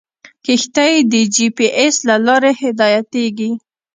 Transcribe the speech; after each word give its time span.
کښتۍ 0.45 0.93
د 1.11 1.13
جي 1.35 1.47
پي 1.55 1.67
ایس 1.79 1.95
له 2.07 2.15
لارې 2.25 2.51
هدایتېږي. 2.61 3.51